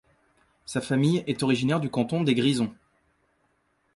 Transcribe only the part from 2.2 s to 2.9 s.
des Grisons.